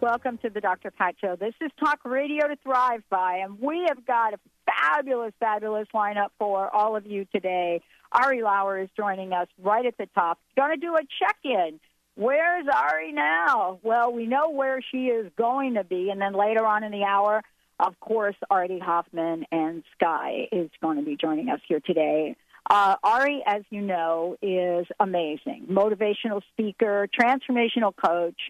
[0.00, 0.90] Welcome to the Dr.
[0.90, 1.36] Pat Show.
[1.36, 6.28] This is Talk Radio to Thrive by, and we have got a fabulous, fabulous lineup
[6.38, 7.82] for all of you today.
[8.10, 10.38] Ari Lauer is joining us right at the top.
[10.56, 11.78] Going to do a check in.
[12.14, 13.78] Where's Ari now?
[13.82, 17.04] Well, we know where she is going to be, and then later on in the
[17.04, 17.42] hour,
[17.78, 22.36] of course, Artie Hoffman and Sky is going to be joining us here today.
[22.70, 25.66] Uh, Ari, as you know, is amazing.
[25.70, 28.40] Motivational speaker, transformational coach.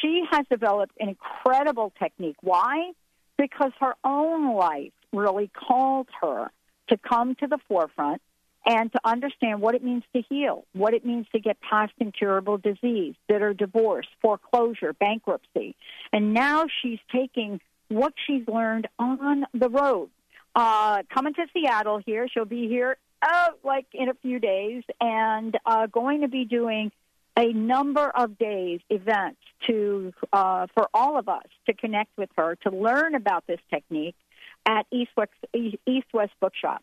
[0.00, 2.36] She has developed an incredible technique.
[2.40, 2.92] Why?
[3.36, 6.50] Because her own life really called her
[6.88, 8.20] to come to the forefront
[8.66, 12.58] and to understand what it means to heal, what it means to get past incurable
[12.58, 15.74] disease, bitter divorce, foreclosure, bankruptcy.
[16.12, 20.10] And now she's taking what she's learned on the road.
[20.54, 22.26] Uh, coming to Seattle here.
[22.28, 26.90] She'll be here uh, like in a few days and uh, going to be doing
[27.38, 32.56] a number of days events to uh, for all of us to connect with her
[32.56, 34.16] to learn about this technique
[34.66, 36.82] at East West, East West Bookshop.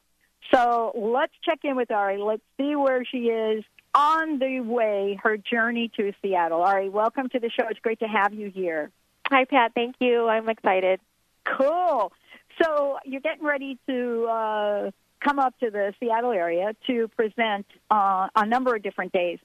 [0.54, 2.20] So let's check in with Ari.
[2.20, 3.64] Let's see where she is
[3.94, 6.62] on the way, her journey to Seattle.
[6.62, 7.68] Ari, welcome to the show.
[7.70, 8.92] It's great to have you here.
[9.30, 9.74] Hi, Pat.
[9.74, 10.28] Thank you.
[10.28, 11.00] I'm excited.
[11.46, 12.12] Cool.
[12.62, 14.92] So you're getting ready to uh,
[15.26, 19.40] come up to the Seattle area to present uh, a number of different days.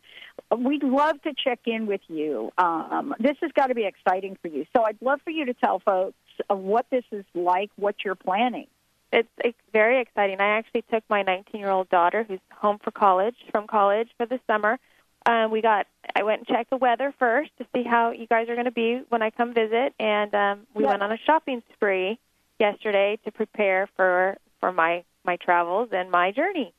[0.56, 2.50] We'd love to check in with you.
[2.58, 4.66] Um, this has got to be exciting for you.
[4.76, 6.16] So I'd love for you to tell folks
[6.48, 8.66] of what this is like, what you're planning.
[9.12, 10.40] It's, it's very exciting.
[10.40, 14.26] I actually took my 19 year old daughter, who's home for college, from college for
[14.26, 14.78] the summer.
[15.26, 15.86] Um, we got.
[16.16, 18.70] I went and checked the weather first to see how you guys are going to
[18.70, 22.18] be when I come visit, and um, we went on a shopping spree
[22.58, 26.72] yesterday to prepare for for my my travels and my journey.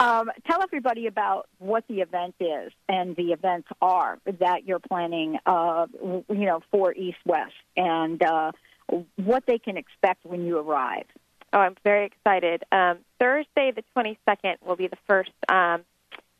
[0.00, 5.38] Um, tell everybody about what the event is and the events are that you're planning,
[5.44, 8.52] uh, you know, for East West and uh,
[9.16, 11.06] what they can expect when you arrive.
[11.52, 12.62] Oh, I'm very excited.
[12.70, 15.82] Um, Thursday, the 22nd, will be the first um,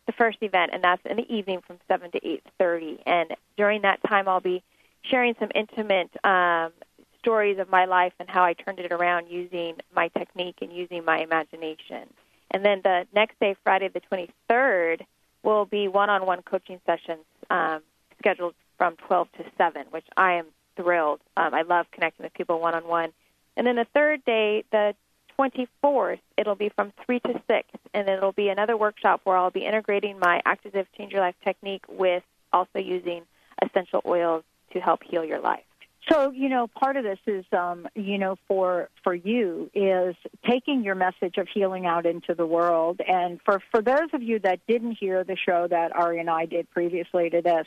[0.07, 2.21] the first event, and that's in the evening from 7 to
[2.61, 3.03] 8:30.
[3.07, 4.63] And during that time, I'll be
[5.03, 6.73] sharing some intimate um,
[7.19, 11.05] stories of my life and how I turned it around using my technique and using
[11.05, 12.09] my imagination.
[12.51, 15.03] And then the next day, Friday the 23rd,
[15.43, 17.81] will be one-on-one coaching sessions um,
[18.19, 21.21] scheduled from 12 to 7, which I am thrilled.
[21.37, 23.13] Um, I love connecting with people one-on-one.
[23.57, 24.95] And then the third day, the
[25.39, 29.65] 24th, it'll be from 3 to 6, and it'll be another workshop where I'll be
[29.65, 32.23] integrating my Active Change Your Life technique with
[32.53, 33.23] also using
[33.63, 35.68] essential oils to help heal your life.
[36.11, 40.15] So, you know, part of this is, um, you know, for for you is
[40.49, 43.01] taking your message of healing out into the world.
[43.07, 46.47] And for for those of you that didn't hear the show that Ari and I
[46.47, 47.67] did previously to this,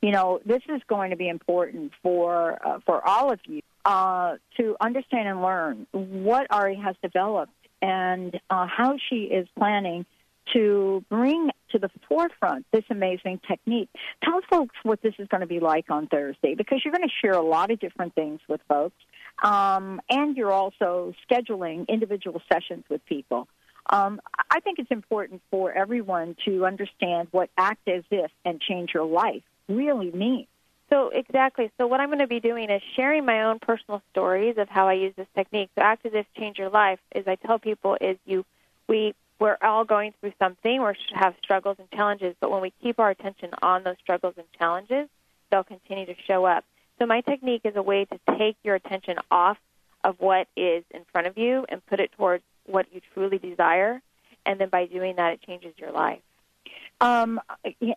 [0.00, 4.36] you know, this is going to be important for uh, for all of you uh,
[4.56, 7.52] to understand and learn what Ari has developed
[7.82, 10.06] and uh, how she is planning
[10.52, 13.88] to bring to the forefront this amazing technique.
[14.22, 17.14] Tell folks what this is going to be like on Thursday because you're going to
[17.20, 18.96] share a lot of different things with folks.
[19.42, 23.48] Um, and you're also scheduling individual sessions with people.
[23.90, 28.90] Um, I think it's important for everyone to understand what act as if and change
[28.94, 30.46] your life really means.
[30.90, 31.70] So exactly.
[31.78, 34.88] So what I'm going to be doing is sharing my own personal stories of how
[34.88, 35.70] I use this technique.
[35.74, 38.44] So act as if change your life is I tell people is you
[38.88, 43.00] we we're all going through something or have struggles and challenges, but when we keep
[43.00, 45.08] our attention on those struggles and challenges,
[45.50, 46.64] they'll continue to show up.
[47.00, 49.58] So my technique is a way to take your attention off
[50.04, 54.00] of what is in front of you and put it towards what you truly desire.
[54.46, 56.20] And then by doing that, it changes your life.
[57.00, 57.40] Um,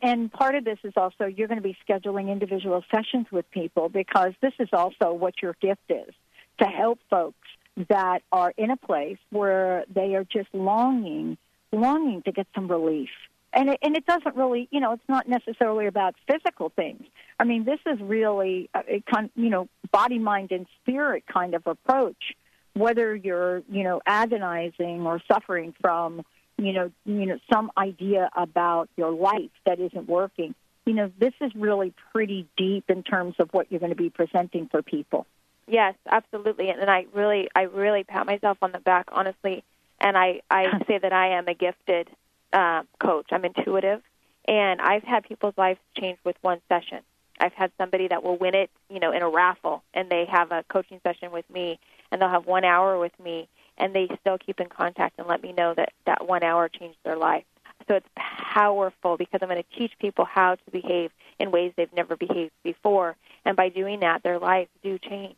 [0.02, 3.88] and part of this is also you're going to be scheduling individual sessions with people
[3.88, 6.12] because this is also what your gift is
[6.58, 7.48] to help folks
[7.90, 11.38] that are in a place where they are just longing,
[11.72, 13.10] longing to get some relief.
[13.54, 17.04] And it, and it doesn't really, you know, it's not necessarily about physical things.
[17.40, 21.66] I mean, this is really a, a you know, body, mind, and spirit kind of
[21.66, 22.36] approach.
[22.74, 26.26] Whether you're, you know, agonizing or suffering from,
[26.58, 30.54] you know, you know, some idea about your life that isn't working.
[30.86, 34.10] You know, this is really pretty deep in terms of what you're going to be
[34.10, 35.26] presenting for people.
[35.68, 36.70] Yes, absolutely.
[36.70, 39.64] And I really, I really pat myself on the back, honestly.
[40.00, 42.10] And I, I say that I am a gifted
[42.54, 43.28] uh, coach.
[43.32, 44.02] I'm intuitive,
[44.48, 47.00] and I've had people's lives change with one session.
[47.40, 50.52] I've had somebody that will win it, you know, in a raffle, and they have
[50.52, 51.80] a coaching session with me,
[52.12, 53.48] and they'll have one hour with me,
[53.78, 56.98] and they still keep in contact and let me know that that one hour changed
[57.04, 57.44] their life.
[57.88, 61.94] So it's powerful because I'm going to teach people how to behave in ways they've
[61.94, 65.36] never behaved before, and by doing that, their lives do change.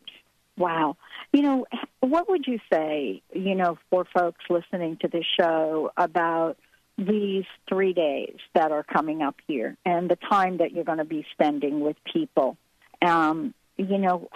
[0.57, 0.97] Wow.
[1.31, 1.65] You know,
[1.99, 6.57] what would you say, you know, for folks listening to this show about
[6.97, 11.05] these three days that are coming up here and the time that you're going to
[11.05, 12.57] be spending with people?
[13.05, 14.29] Um, you know,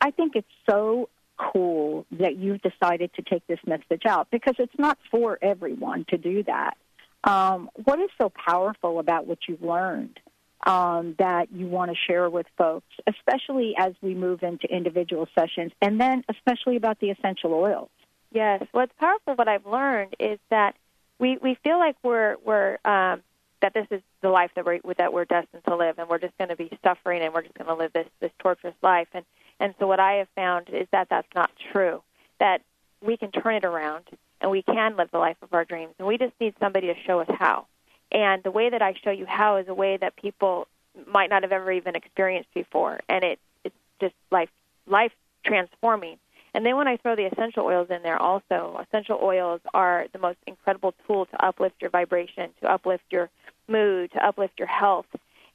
[0.00, 1.08] I think it's so
[1.38, 6.18] cool that you've decided to take this message out because it's not for everyone to
[6.18, 6.76] do that.
[7.24, 10.18] Um, what is so powerful about what you've learned?
[10.68, 15.72] Um, that you want to share with folks, especially as we move into individual sessions,
[15.80, 17.88] and then especially about the essential oils.
[18.30, 20.76] Yes, what's powerful, what I've learned is that
[21.18, 23.22] we we feel like we're we're um,
[23.62, 26.36] that this is the life that we're that we're destined to live, and we're just
[26.36, 29.08] going to be suffering, and we're just going to live this this torturous life.
[29.14, 29.24] And
[29.58, 32.02] and so what I have found is that that's not true.
[32.40, 32.60] That
[33.02, 34.04] we can turn it around,
[34.42, 36.94] and we can live the life of our dreams, and we just need somebody to
[37.06, 37.66] show us how.
[38.10, 40.66] And the way that I show you how is a way that people
[41.06, 44.50] might not have ever even experienced before, and it it's just life
[44.86, 45.12] life
[45.44, 46.18] transforming.
[46.54, 50.18] And then when I throw the essential oils in there, also essential oils are the
[50.18, 53.28] most incredible tool to uplift your vibration, to uplift your
[53.68, 55.06] mood, to uplift your health.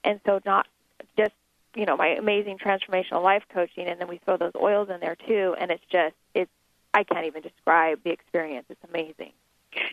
[0.03, 0.67] And so not
[1.17, 1.33] just
[1.75, 5.17] you know my amazing transformational life coaching, and then we throw those oils in there
[5.27, 6.51] too, and it's just it's
[6.93, 8.67] I can't even describe the experience.
[8.69, 9.31] It's amazing.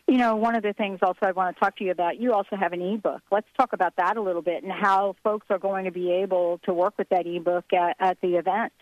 [0.07, 2.33] You know, one of the things also I want to talk to you about, you
[2.33, 3.23] also have an ebook.
[3.31, 6.59] Let's talk about that a little bit and how folks are going to be able
[6.65, 8.73] to work with that ebook at, at the event.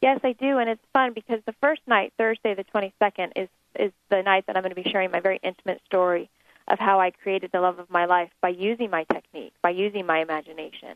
[0.00, 3.92] Yes, I do, and it's fun because the first night, Thursday the 22nd, is is
[4.08, 6.30] the night that I'm going to be sharing my very intimate story
[6.68, 10.06] of how I created the love of my life by using my technique, by using
[10.06, 10.90] my imagination.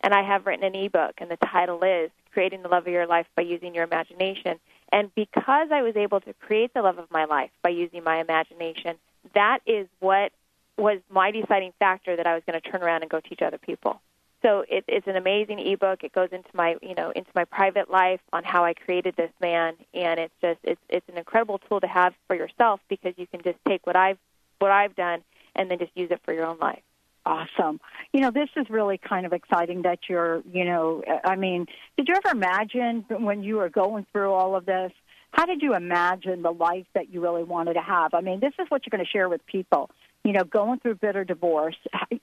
[0.00, 3.06] And I have written an ebook, and the title is Creating the Love of Your
[3.06, 4.58] Life by Using Your Imagination.
[4.92, 8.20] And because I was able to create the love of my life by using my
[8.20, 8.96] imagination,
[9.34, 10.32] that is what
[10.76, 13.58] was my deciding factor that I was going to turn around and go teach other
[13.58, 14.00] people.
[14.42, 16.02] So it, it's an amazing ebook.
[16.02, 19.30] It goes into my, you know, into my private life on how I created this
[19.40, 23.28] man, and it's just it's it's an incredible tool to have for yourself because you
[23.28, 24.18] can just take what I've
[24.58, 25.22] what I've done
[25.54, 26.82] and then just use it for your own life.
[27.24, 27.80] Awesome.
[28.12, 31.66] You know, this is really kind of exciting that you're, you know, I mean,
[31.96, 34.90] did you ever imagine when you were going through all of this?
[35.30, 38.12] How did you imagine the life that you really wanted to have?
[38.12, 39.90] I mean, this is what you're going to share with people.
[40.24, 41.76] You know, going through bitter divorce,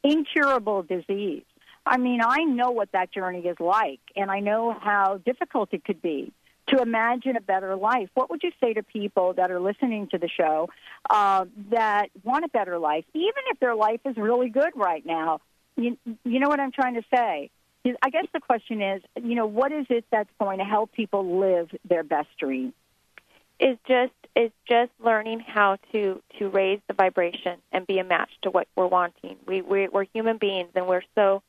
[0.03, 1.43] incurable disease.
[1.85, 5.85] I mean, I know what that journey is like, and I know how difficult it
[5.85, 6.31] could be
[6.69, 8.09] to imagine a better life.
[8.13, 10.69] What would you say to people that are listening to the show
[11.09, 15.39] uh, that want a better life, even if their life is really good right now?
[15.75, 17.49] You, you know what I'm trying to say?
[17.85, 21.39] I guess the question is, you know, what is it that's going to help people
[21.39, 22.73] live their best dream?
[23.59, 28.29] Is just is just learning how to to raise the vibration and be a match
[28.43, 29.35] to what we're wanting.
[29.45, 31.41] We, we we're human beings, and we're so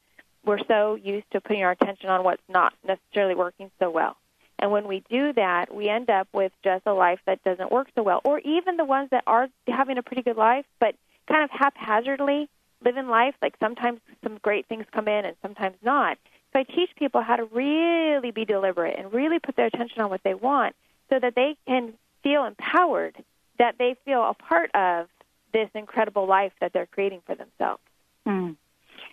[0.44, 4.16] we're so used to putting our attention on what's not necessarily working so well.
[4.60, 7.88] And when we do that, we end up with just a life that doesn't work
[7.94, 10.94] so well, or even the ones that are having a pretty good life, but
[11.28, 12.48] kind of haphazardly
[12.84, 13.34] living life.
[13.40, 16.18] Like sometimes some great things come in and sometimes not.
[16.52, 20.10] So I teach people how to really be deliberate and really put their attention on
[20.10, 20.76] what they want
[21.08, 23.16] so that they can feel empowered,
[23.58, 25.08] that they feel a part of
[25.54, 27.82] this incredible life that they're creating for themselves.
[28.26, 28.56] Mm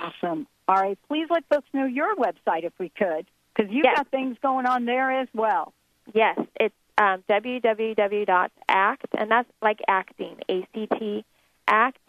[0.00, 0.46] Awesome.
[0.68, 3.26] All right, please let folks know your website if we could,
[3.60, 3.96] because you've yes.
[3.96, 5.74] got things going on there as well.
[6.12, 11.24] Yes, it's um, www.act, and that's like acting, A-C-T,
[11.68, 12.00] act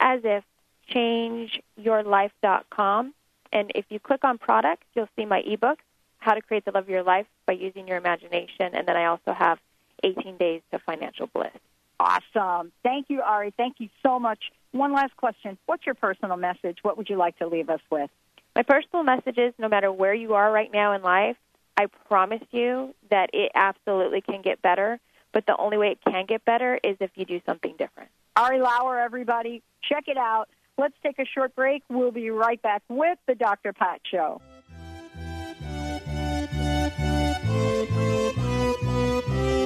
[0.00, 0.42] as if
[0.90, 3.14] changeyourlife.com.
[3.52, 5.78] And if you click on products, you'll see my ebook,
[6.18, 8.74] How to Create the Love of Your Life by Using Your Imagination.
[8.74, 9.58] And then I also have
[10.02, 11.52] 18 Days to Financial Bliss.
[12.00, 12.72] Awesome.
[12.82, 13.54] Thank you, Ari.
[13.56, 14.50] Thank you so much.
[14.72, 15.56] One last question.
[15.66, 16.78] What's your personal message?
[16.82, 18.10] What would you like to leave us with?
[18.54, 21.36] My personal message is no matter where you are right now in life,
[21.76, 25.00] I promise you that it absolutely can get better.
[25.32, 28.10] But the only way it can get better is if you do something different.
[28.36, 30.48] Ari Lauer, everybody, check it out.
[30.78, 31.82] Let's take a short break.
[31.88, 33.72] We'll be right back with the Dr.
[33.72, 34.40] Pat Show.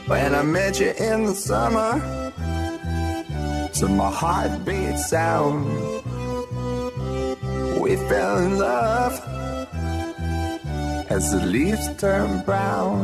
[0.06, 2.32] When I met you in the summer,
[3.74, 5.66] to my heartbeat sound,
[7.80, 9.12] we fell in love
[11.10, 12.98] as the leaves turn brown.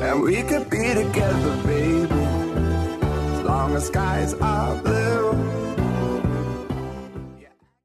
[0.00, 2.24] And we could be together, baby,
[3.34, 5.32] as long as skies are blue.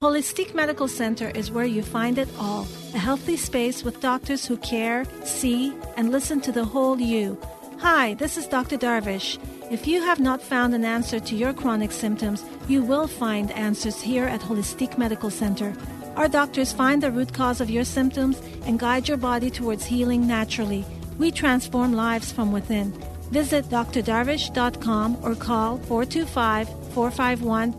[0.01, 4.58] Holistic Medical Center is where you find it all a healthy space with doctors who
[4.58, 7.38] care, see, and listen to the whole you.
[7.79, 8.75] Hi, this is Dr.
[8.75, 9.38] Darvish.
[9.72, 14.01] If you have not found an answer to your chronic symptoms, you will find answers
[14.01, 15.75] here at Holistic Medical Center.
[16.15, 20.25] Our doctors find the root cause of your symptoms and guide your body towards healing
[20.25, 20.86] naturally.
[21.19, 22.93] We transform lives from within.
[23.29, 27.73] Visit drdarvish.com or call 425 451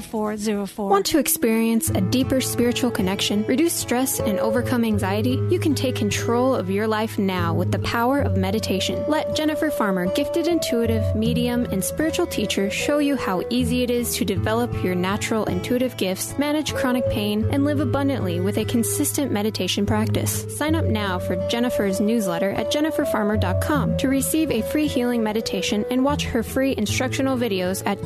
[0.00, 0.88] 0404.
[0.88, 5.40] Want to experience a deeper spiritual connection, reduce stress, and overcome anxiety?
[5.50, 9.04] You can take control of your life now with the power of meditation.
[9.08, 14.14] Let Jennifer Farmer, gifted intuitive, medium, and spiritual teacher, show you how easy it is
[14.14, 19.32] to develop your natural intuitive gifts, manage chronic pain, and live abundantly with a consistent
[19.32, 20.46] meditation practice.
[20.56, 26.04] Sign up now for Jennifer's newsletter at jenniferfarmer.com to receive a free healing meditation and
[26.04, 28.04] watch her free instructional videos at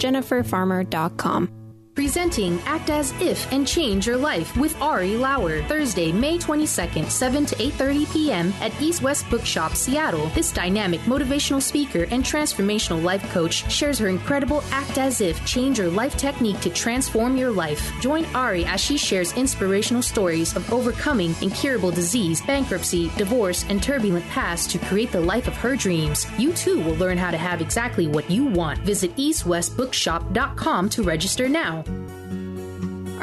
[0.54, 1.63] jenniferfarmer.com.
[1.94, 5.62] Presenting Act As If and Change Your Life with Ari Lauer.
[5.62, 8.52] Thursday, May 22nd, 7 to 8.30 p.m.
[8.60, 10.26] at East West Bookshop, Seattle.
[10.34, 15.78] This dynamic motivational speaker and transformational life coach shares her incredible Act As If, Change
[15.78, 17.92] Your Life technique to transform your life.
[18.00, 24.28] Join Ari as she shares inspirational stories of overcoming incurable disease, bankruptcy, divorce, and turbulent
[24.30, 26.26] past to create the life of her dreams.
[26.38, 28.80] You too will learn how to have exactly what you want.
[28.80, 31.83] Visit eastwestbookshop.com to register now.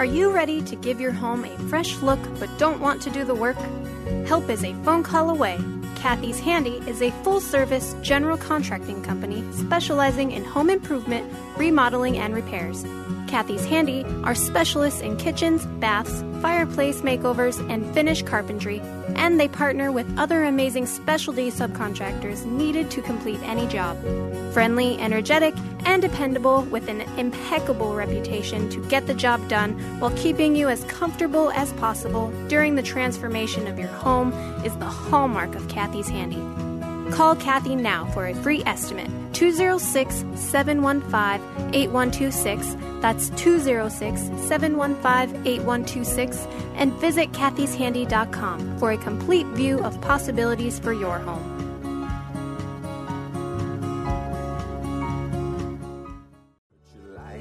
[0.01, 3.23] Are you ready to give your home a fresh look but don't want to do
[3.23, 3.55] the work?
[4.25, 5.59] Help is a phone call away.
[5.93, 12.33] Kathy's Handy is a full service general contracting company specializing in home improvement, remodeling, and
[12.33, 12.83] repairs.
[13.27, 18.81] Kathy's Handy are specialists in kitchens, baths, fireplace makeovers, and finish carpentry,
[19.15, 23.97] and they partner with other amazing specialty subcontractors needed to complete any job.
[24.53, 25.53] Friendly, energetic,
[25.85, 30.83] and dependable with an impeccable reputation to get the job done while keeping you as
[30.85, 36.70] comfortable as possible during the transformation of your home is the hallmark of Kathy's Handy.
[37.11, 42.75] Call Kathy now for a free estimate 206 715 8126.
[43.01, 46.47] That's 206 715 8126.
[46.75, 51.51] And visit kathyshandy.com for a complete view of possibilities for your home.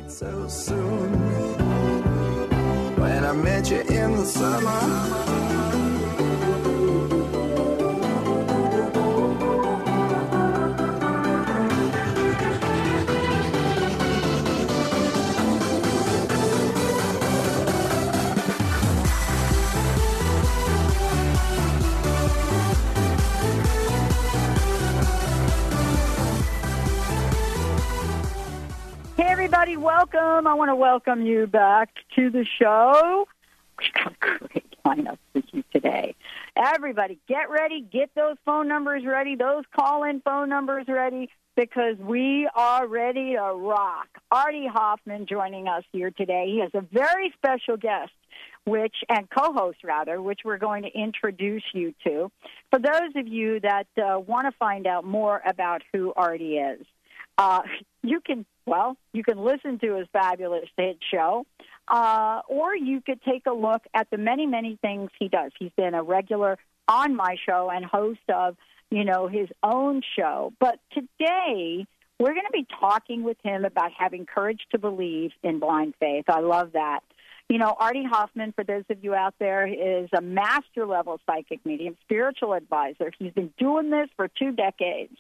[0.09, 1.13] So soon.
[2.97, 5.30] When I met you in the summer.
[29.21, 30.47] Hey, everybody, welcome.
[30.47, 33.29] I want to welcome you back to the show.
[33.79, 36.15] We've got a great lineup for you today.
[36.57, 41.99] Everybody, get ready, get those phone numbers ready, those call in phone numbers ready, because
[41.99, 44.09] we are ready to rock.
[44.31, 46.47] Artie Hoffman joining us here today.
[46.47, 48.13] He has a very special guest
[48.65, 52.33] which and co-host rather, which we're going to introduce you to.
[52.71, 56.87] For those of you that uh, want to find out more about who Artie is,
[57.41, 57.63] uh,
[58.03, 61.47] you can well, you can listen to his fabulous hit show,
[61.89, 65.51] uh, or you could take a look at the many many things he does.
[65.59, 68.57] He's been a regular on my show and host of
[68.91, 71.87] you know his own show, but today.
[72.19, 76.27] We're going to be talking with him about having courage to believe in blind faith.
[76.29, 77.01] I love that.
[77.49, 81.65] You know, Artie Hoffman, for those of you out there, is a master level psychic
[81.65, 83.11] medium, spiritual advisor.
[83.19, 85.17] He's been doing this for two decades.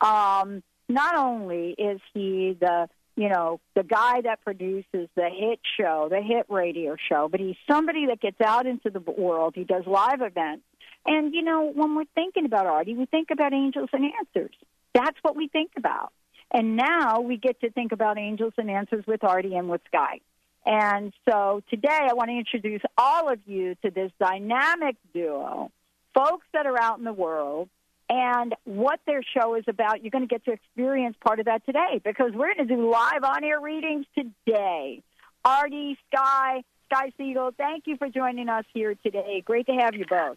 [0.00, 6.06] Um, not only is he the you know, the guy that produces the hit show,
[6.08, 9.54] the hit radio show, but he's somebody that gets out into the world.
[9.56, 10.62] He does live events.
[11.04, 14.54] And, you know, when we're thinking about Artie, we think about angels and answers.
[14.94, 16.12] That's what we think about.
[16.52, 20.20] And now we get to think about angels and answers with Artie and with Sky.
[20.64, 25.72] And so today I want to introduce all of you to this dynamic duo,
[26.14, 27.68] folks that are out in the world,
[28.08, 30.02] and what their show is about.
[30.02, 32.90] You're going to get to experience part of that today because we're going to do
[32.90, 35.02] live on air readings today.
[35.44, 39.42] Artie, Sky, Sky Siegel, thank you for joining us here today.
[39.44, 40.36] Great to have you both.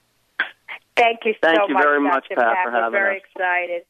[0.95, 2.35] Thank you thank you much, very much, Dr.
[2.35, 2.65] Pat, Pat.
[2.65, 3.23] for We're having very us.
[3.33, 3.83] excited.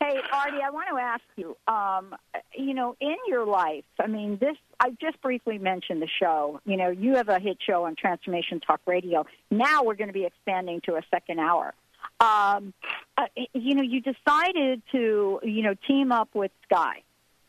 [0.00, 2.14] Hey, Artie, I want to ask you, um,
[2.54, 6.60] you know, in your life, I mean, this, I just briefly mentioned the show.
[6.64, 9.24] You know, you have a hit show on Transformation Talk Radio.
[9.50, 11.72] Now we're going to be expanding to a second hour.
[12.20, 12.74] Um,
[13.20, 17.02] uh, you know, you decided to, you know, team up with Sky.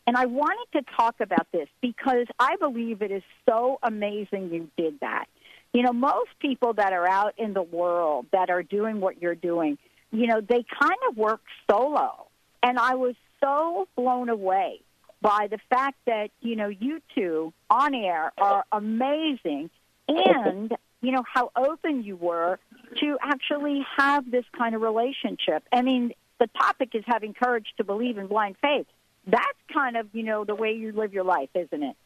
[0.06, 4.68] And I wanted to talk about this because I believe it is so amazing you
[4.76, 5.26] did that.
[5.72, 9.36] You know, most people that are out in the world that are doing what you're
[9.36, 9.78] doing,
[10.10, 12.26] you know, they kind of work solo.
[12.62, 14.80] And I was so blown away
[15.20, 19.70] by the fact that, you know, you two on air are amazing
[20.08, 22.58] and, you know, how open you were
[23.00, 25.64] to actually have this kind of relationship.
[25.72, 28.86] I mean, the topic is having courage to believe in blind faith.
[29.26, 31.96] That's kind of, you know, the way you live your life, isn't it?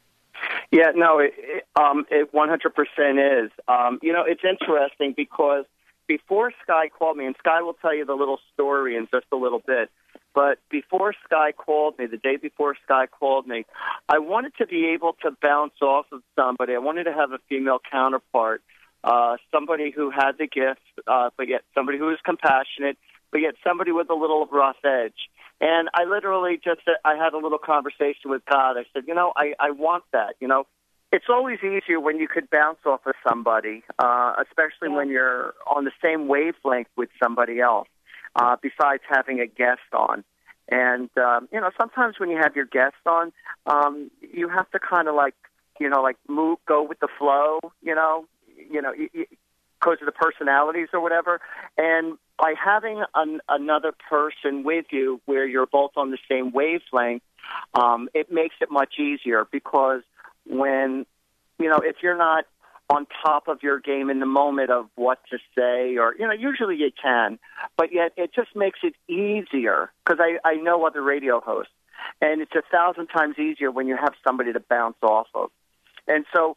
[0.71, 3.51] Yeah, no, it, it, um, it 100% is.
[3.69, 5.65] Um, you know, it's interesting because
[6.07, 9.37] before Sky called me, and Sky will tell you the little story in just a
[9.37, 9.91] little bit,
[10.35, 13.65] but before Sky called me, the day before Sky called me,
[14.09, 16.75] I wanted to be able to bounce off of somebody.
[16.75, 18.63] I wanted to have a female counterpart,
[19.07, 22.99] uh, somebody who had the gift, uh, but yet somebody who was compassionate,
[23.31, 25.31] but yet somebody with a little rough edge.
[25.61, 28.77] And I literally just I had a little conversation with God.
[28.77, 30.35] I said, you know, I I want that.
[30.41, 30.67] You know,
[31.13, 35.85] it's always easier when you could bounce off of somebody, uh, especially when you're on
[35.85, 37.89] the same wavelength with somebody else.
[38.35, 40.23] Uh, besides having a guest on,
[40.69, 43.33] and um, you know, sometimes when you have your guest on,
[43.67, 45.35] um, you have to kind of like,
[45.81, 47.61] you know, like move, go with the flow.
[47.81, 48.27] You know,
[48.71, 48.93] you know,
[49.81, 51.41] because of the personalities or whatever.
[51.77, 57.23] And by having an, another person with you where you're both on the same wavelength,
[57.75, 60.03] um, it makes it much easier because
[60.47, 61.07] when,
[61.59, 62.45] you know, if you're not
[62.89, 66.33] on top of your game in the moment of what to say or, you know,
[66.33, 67.39] usually you can,
[67.77, 71.73] but yet it just makes it easier because I, I know other radio hosts
[72.21, 75.51] and it's a thousand times easier when you have somebody to bounce off of.
[76.07, 76.57] And so,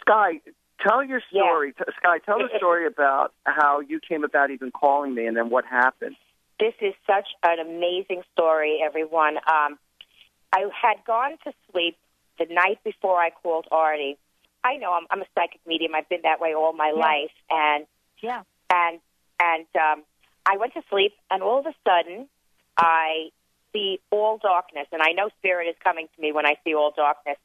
[0.00, 0.40] Sky,
[0.86, 1.72] tell your story.
[1.72, 5.50] T- Sky, tell the story about how you came about even calling me and then
[5.50, 6.16] what happened.
[6.60, 9.36] This is such an amazing story, everyone.
[9.38, 9.78] Um,
[10.52, 11.96] I had gone to sleep
[12.38, 14.16] the night before I called Artie.
[14.62, 15.94] I know I'm, I'm a psychic medium.
[15.94, 17.00] I've been that way all my Yeah.
[17.00, 17.86] life, and
[18.22, 18.42] Yeah.
[18.72, 19.00] and
[19.40, 20.04] and um,
[20.46, 22.28] I went to sleep, and all of a sudden,
[22.78, 23.30] I
[23.72, 26.92] see all darkness, and I know spirit is coming to me when I see all
[26.96, 27.36] darkness.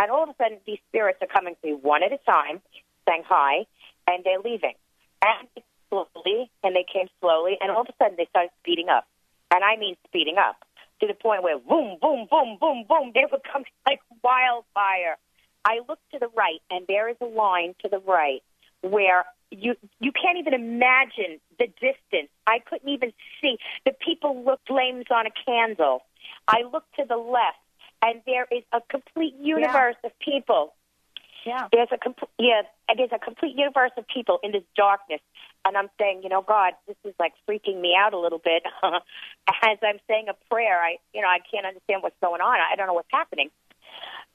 [0.00, 2.62] And all of a sudden, these spirits are coming to me one at a time,
[3.06, 3.66] saying hi,
[4.08, 4.72] and they're leaving.
[5.20, 5.46] And
[5.90, 9.06] slowly, and they came slowly, and all of a sudden, they started speeding up.
[9.52, 10.56] And I mean speeding up
[11.00, 15.16] to the point where boom, boom, boom, boom, boom, they were coming like wildfire.
[15.66, 18.42] I looked to the right, and there is a line to the right
[18.80, 22.30] where you you can't even imagine the distance.
[22.46, 23.58] I couldn't even see.
[23.84, 26.02] The people looked flames on a candle.
[26.48, 27.58] I looked to the left,
[28.02, 30.74] and there is a complete universe of people.
[31.46, 31.68] Yeah.
[31.72, 32.62] There's a complete yeah,
[32.96, 35.20] there's a complete universe of people in this darkness.
[35.64, 38.62] And I'm saying, you know, God, this is like freaking me out a little bit.
[38.82, 42.58] As I'm saying a prayer, I you know, I can't understand what's going on.
[42.60, 43.50] I don't know what's happening.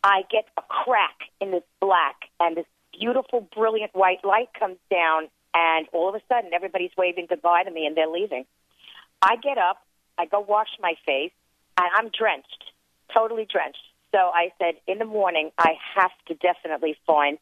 [0.04, 2.66] I get a crack in this black and this
[3.00, 7.72] beautiful, brilliant white light comes down, and all of a sudden, everybody's waving goodbye to
[7.72, 8.46] me and they're leaving.
[9.22, 9.78] I get up,
[10.18, 11.32] I go wash my face,
[11.78, 12.64] and I'm drenched,
[13.14, 13.84] totally drenched.
[14.14, 17.38] So I said, in the morning, I have to definitely find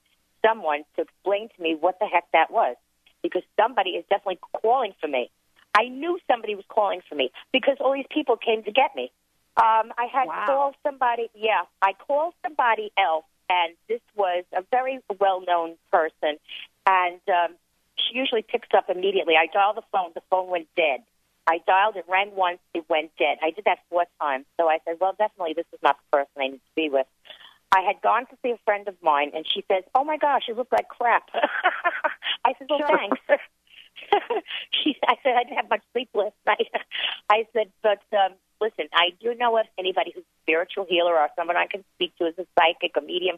[0.46, 2.76] someone to explain to me what the heck that was,
[3.22, 5.30] because somebody is definitely calling for me.
[5.76, 9.12] I knew somebody was calling for me because all these people came to get me.
[9.56, 10.46] Um, I had Wow.
[10.46, 11.30] called somebody.
[11.36, 16.40] Yeah, I called somebody else, and this was a very well-known person,
[16.88, 17.56] and um,
[17.98, 19.36] she usually picks up immediately.
[19.38, 20.12] I dialed the phone.
[20.16, 21.04] The phone went dead.
[21.48, 23.38] I dialed it, rang once, it went dead.
[23.44, 24.46] I did that four times.
[24.60, 27.08] So I said, well, definitely this is not the person I need to be with.
[27.76, 30.44] I had gone to see a friend of mine, and she says, oh, my gosh,
[30.48, 31.30] you look like crap.
[32.46, 33.18] I said, well, thanks.
[34.72, 36.70] she, I said, I didn't have much sleep last night.
[37.30, 41.30] I said, but um, listen, I do know if anybody who's a spiritual healer or
[41.36, 43.38] someone I can speak to as a psychic, a medium.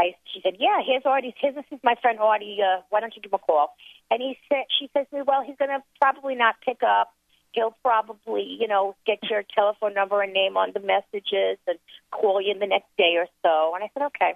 [0.00, 1.34] I, she said, yeah, here's Artie.
[1.38, 2.58] Here's, this is my friend Artie.
[2.62, 3.76] Uh, why don't you give him a call?
[4.10, 7.12] And he said, she says to me, well, he's going to probably not pick up.
[7.52, 11.78] He'll probably, you know, get your telephone number and name on the messages and
[12.12, 13.72] call you in the next day or so.
[13.74, 14.34] And I said, okay.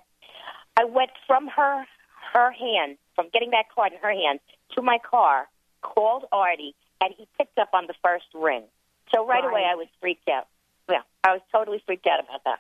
[0.77, 1.85] I went from her
[2.33, 4.40] her hand, from getting that card in her hand
[4.74, 5.46] to my car,
[5.83, 8.64] called Artie, and he picked up on the first ring.
[9.14, 9.50] So right, Right.
[9.50, 10.48] away, I was freaked out.
[10.90, 12.59] Yeah, I was totally freaked out about that.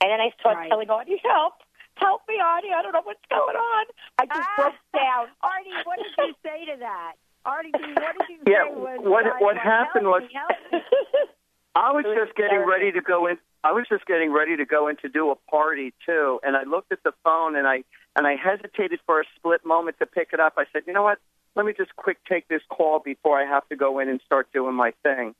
[0.00, 0.68] And then I started Right.
[0.70, 1.54] telling Artie, help,
[1.96, 2.72] help me, Artie.
[2.74, 3.84] I don't know what's going on.
[4.18, 4.54] I just Ah.
[4.56, 5.26] broke down.
[5.42, 7.12] Artie, what did you say to that?
[7.44, 8.74] Artie, what did you Yeah, say?
[8.74, 10.82] Was, what- uh, what happened help was- me, help me.
[11.74, 12.70] I was was just getting hysterical.
[12.72, 13.38] ready to go in.
[13.64, 16.64] I was just getting ready to go in to do a party too, and I
[16.64, 20.30] looked at the phone and I and I hesitated for a split moment to pick
[20.34, 20.54] it up.
[20.58, 21.18] I said, you know what?
[21.56, 24.52] Let me just quick take this call before I have to go in and start
[24.52, 25.34] doing my thing.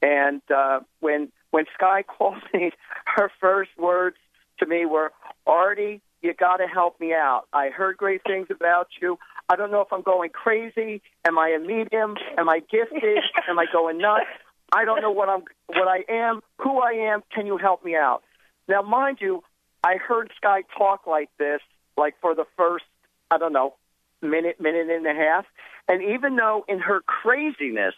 [0.00, 2.70] And uh, when when Sky called me,
[3.04, 4.16] her first words
[4.64, 5.12] to me were,
[5.46, 7.44] "Artie, you got to help me out.
[7.52, 9.18] I heard great things about you.
[9.48, 11.02] I don't know if I'm going crazy.
[11.26, 12.16] Am I a medium?
[12.38, 13.18] Am I gifted?
[13.48, 14.24] Am I going nuts?
[14.72, 17.22] I don't know what I'm, what I am, who I am.
[17.32, 18.22] Can you help me out?"
[18.66, 19.42] Now, mind you,
[19.82, 21.60] I heard Sky talk like this,
[21.96, 22.86] like for the first,
[23.30, 23.74] I don't know,
[24.22, 25.44] minute, minute and a half,
[25.86, 27.94] and even though in her craziness,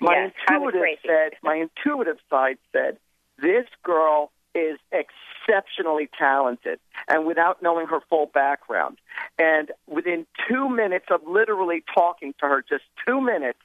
[0.00, 2.98] my Yes, intuitive said, my intuitive side said,
[3.40, 8.98] this girl is exceptionally talented and without knowing her full background.
[9.38, 13.58] And within two minutes of literally talking to her, just two minutes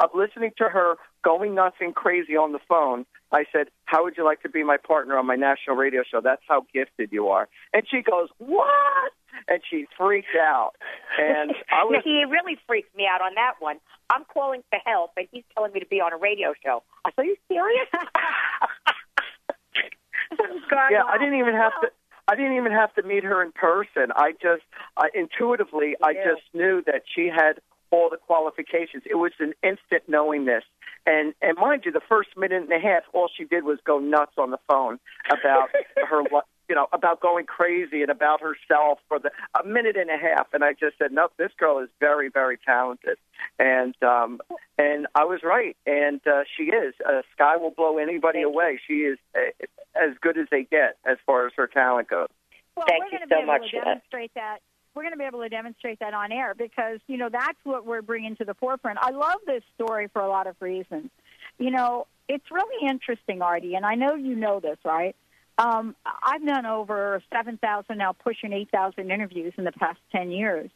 [0.00, 4.16] of listening to her going nuts and crazy on the phone, I said, How would
[4.16, 6.20] you like to be my partner on my national radio show?
[6.20, 7.48] That's how gifted you are.
[7.72, 9.12] And she goes, What?
[9.48, 10.72] And she freaked out.
[11.18, 13.78] And I was he really freaked me out on that one.
[14.08, 16.82] I'm calling for help, and he's telling me to be on a radio show.
[17.04, 17.88] I said, Are you serious?
[20.90, 21.04] Yeah.
[21.04, 21.88] I didn't even have to.
[22.28, 24.10] I didn't even have to meet her in person.
[24.16, 24.62] I just
[24.96, 27.60] uh, intuitively, I just knew that she had
[27.92, 29.04] all the qualifications.
[29.08, 30.64] It was an instant knowingness.
[31.06, 33.98] and and mind you, the first minute and a half, all she did was go
[33.98, 34.98] nuts on the phone
[35.30, 35.68] about
[36.08, 36.22] her,
[36.68, 40.48] you know, about going crazy and about herself for the a minute and a half.
[40.52, 43.18] And I just said, nope, this girl is very, very talented,
[43.58, 44.40] and um,
[44.78, 46.94] and I was right, and uh, she is.
[47.06, 48.48] Uh, Sky will blow anybody Thank you.
[48.52, 48.80] away.
[48.86, 49.40] She is uh,
[49.94, 52.28] as good as they get as far as her talent goes.
[52.76, 53.84] Well, Thank we're you going to so be able much to for that.
[53.84, 54.58] demonstrate that.
[54.94, 57.86] We're going to be able to demonstrate that on air because you know that's what
[57.86, 58.98] we're bringing to the forefront.
[59.00, 61.10] I love this story for a lot of reasons.
[61.58, 65.14] You know, it's really interesting, Artie, and I know you know this, right?
[65.58, 70.30] Um, I've done over seven thousand now, pushing eight thousand interviews in the past ten
[70.30, 70.70] years,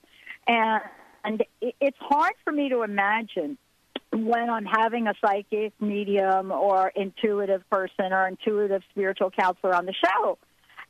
[0.47, 0.83] and
[1.25, 3.59] and it- it's hard for me to imagine
[4.13, 9.93] when I'm having a psychic, medium, or intuitive person or intuitive spiritual counselor on the
[9.95, 10.39] show.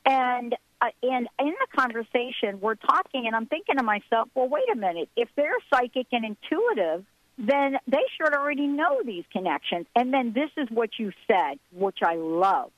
[0.07, 4.65] And uh, and in the conversation, we're talking, and I'm thinking to myself, well, wait
[4.73, 5.11] a minute.
[5.17, 7.05] If they're psychic and intuitive,
[7.37, 9.87] then they should already know these connections.
[9.95, 12.71] And then this is what you said, which I love,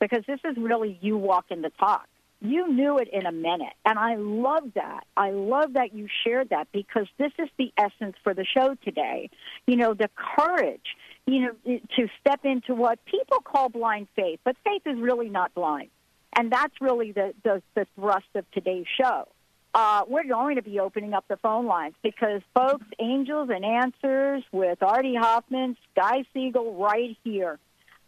[0.00, 2.06] because this is really you walking the talk.
[2.40, 5.04] You knew it in a minute, and I love that.
[5.16, 9.30] I love that you shared that because this is the essence for the show today.
[9.66, 10.86] You know, the courage,
[11.26, 15.52] you know, to step into what people call blind faith, but faith is really not
[15.52, 15.90] blind.
[16.36, 19.26] And that's really the, the, the thrust of today's show.
[19.74, 24.44] Uh, we're going to be opening up the phone lines because, folks, Angels and Answers
[24.52, 27.58] with Artie Hoffman, Sky Siegel, right here.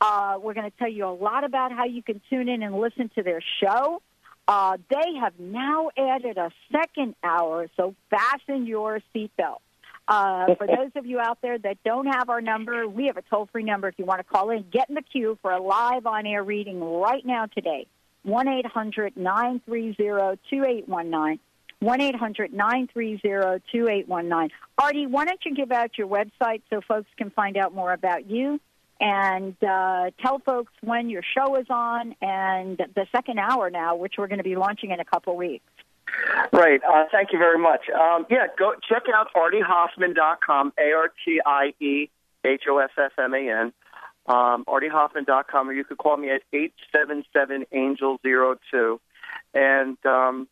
[0.00, 2.78] Uh, we're going to tell you a lot about how you can tune in and
[2.78, 4.00] listen to their show.
[4.48, 9.58] Uh, they have now added a second hour, so fasten your seatbelt.
[10.08, 13.22] Uh, for those of you out there that don't have our number, we have a
[13.22, 14.64] toll free number if you want to call in.
[14.72, 17.86] Get in the queue for a live on air reading right now today.
[18.22, 19.94] 1 800 930
[20.50, 21.38] 2819.
[21.78, 24.50] 1 800 930 2819.
[24.78, 28.28] Artie, why don't you give out your website so folks can find out more about
[28.28, 28.60] you
[29.00, 34.14] and uh, tell folks when your show is on and the second hour now, which
[34.18, 35.64] we're going to be launching in a couple weeks.
[36.52, 36.80] Right.
[36.86, 37.82] Uh, thank you very much.
[37.88, 42.10] Um, yeah, go check out artiehoffman.com, A R T I E
[42.44, 43.72] H O S S M A N,
[44.26, 49.00] um, artiehoffman.com, or you could call me at 877 Angel 02.
[49.54, 50.48] And um,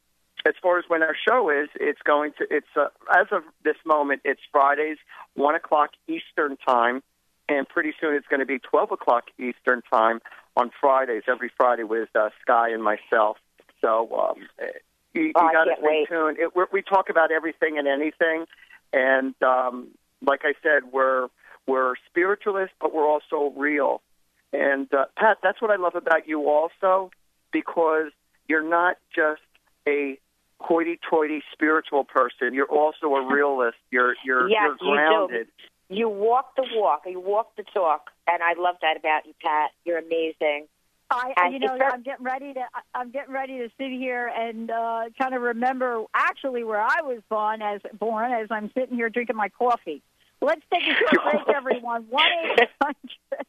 [0.46, 3.76] as far as when our show is, it's going to, it's uh, as of this
[3.84, 4.98] moment, it's Fridays,
[5.34, 7.02] 1 o'clock Eastern Time,
[7.48, 10.20] and pretty soon it's going to be 12 o'clock Eastern Time
[10.56, 13.36] on Fridays, every Friday with uh, Sky and myself.
[13.80, 14.36] So um,
[15.14, 16.08] you, you Oh, got to stay wait.
[16.08, 16.38] tuned.
[16.38, 18.44] It, we're, we talk about everything and anything,
[18.92, 19.88] and um,
[20.26, 21.28] like I said, we're
[21.66, 24.00] we're spiritualists, but we're also real.
[24.52, 27.10] And uh, Pat, that's what I love about you also,
[27.52, 28.10] because
[28.48, 29.42] you're not just
[29.86, 30.18] a
[30.60, 32.52] hoity-toity spiritual person.
[32.54, 33.76] You're also a realist.
[33.90, 35.46] You're you're yes, you're grounded.
[35.58, 35.64] you.
[35.90, 39.70] You walk the walk, you walk the talk, and I love that about you, Pat.
[39.84, 40.66] You're amazing.
[41.10, 42.60] I, and you know, I'm getting ready to.
[42.94, 47.20] I'm getting ready to sit here and uh, kind of remember actually where I was
[47.30, 50.02] born as born as I'm sitting here drinking my coffee.
[50.42, 52.04] Let's take a short break, everyone.
[52.10, 53.46] One eight hundred.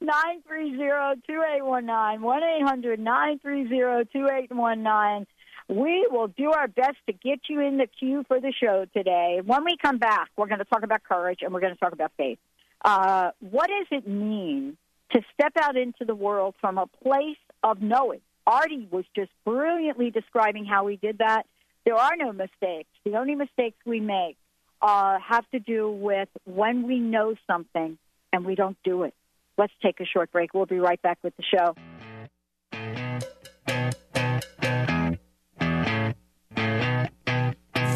[0.00, 5.26] 930 2819 1 800 930 2819
[5.68, 9.40] we will do our best to get you in the queue for the show today.
[9.44, 11.92] When we come back, we're going to talk about courage and we're going to talk
[11.92, 12.38] about faith.
[12.84, 14.76] Uh, what does it mean
[15.12, 18.20] to step out into the world from a place of knowing?
[18.46, 21.44] Artie was just brilliantly describing how we did that.
[21.86, 22.90] There are no mistakes.
[23.04, 24.36] The only mistakes we make
[24.82, 27.96] uh, have to do with when we know something
[28.32, 29.14] and we don't do it.
[29.56, 30.52] Let's take a short break.
[30.52, 31.74] We'll be right back with the show.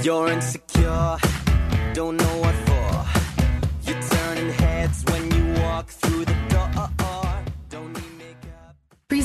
[0.02, 1.16] You're insecure,
[1.92, 2.37] don't know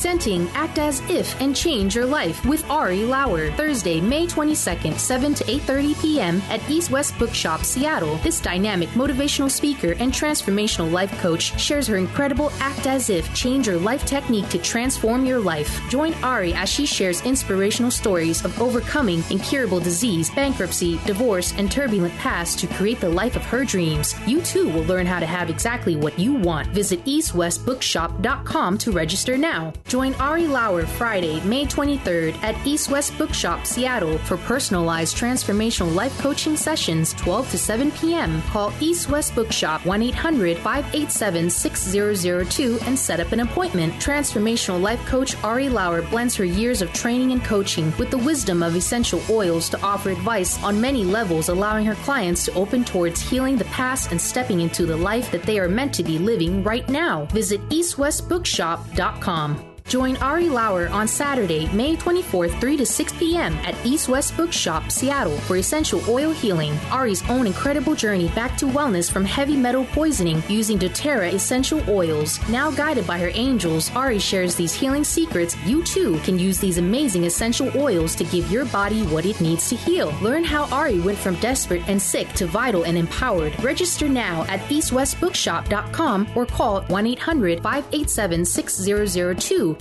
[0.04, 3.52] Presenting Act As If and Change Your Life with Ari Lauer.
[3.52, 6.42] Thursday, May 22nd, 7 to 8.30 p.m.
[6.50, 8.18] at East West Bookshop, Seattle.
[8.18, 13.68] This dynamic motivational speaker and transformational life coach shares her incredible Act As If, Change
[13.68, 15.82] Your Life technique to transform your life.
[15.90, 22.14] Join Ari as she shares inspirational stories of overcoming incurable disease, bankruptcy, divorce, and turbulent
[22.16, 24.16] past to create the life of her dreams.
[24.28, 26.68] You too will learn how to have exactly what you want.
[26.72, 29.72] Visit eastwestbookshop.com to register now.
[29.94, 36.18] Join Ari Lauer Friday, May 23rd at East West Bookshop, Seattle for personalized transformational life
[36.18, 38.42] coaching sessions 12 to 7 p.m.
[38.42, 43.94] Call East West Bookshop 1 800 587 6002 and set up an appointment.
[44.02, 48.64] Transformational life coach Ari Lauer blends her years of training and coaching with the wisdom
[48.64, 53.22] of essential oils to offer advice on many levels, allowing her clients to open towards
[53.22, 56.64] healing the past and stepping into the life that they are meant to be living
[56.64, 57.26] right now.
[57.26, 59.70] Visit eastwestbookshop.com.
[59.88, 63.54] Join Ari Lauer on Saturday, May 24th, 3 to 6 p.m.
[63.58, 66.74] at East West Bookshop, Seattle for essential oil healing.
[66.90, 72.40] Ari's own incredible journey back to wellness from heavy metal poisoning using doTERRA essential oils.
[72.50, 75.56] Now guided by her angels, Ari shares these healing secrets.
[75.66, 79.70] You too can use these amazing essential oils to give your body what it needs
[79.70, 80.12] to heal.
[80.22, 83.62] Learn how Ari went from desperate and sick to vital and empowered.
[83.64, 89.78] Register now at eastwestbookshop.com or call 1 800 587 6002.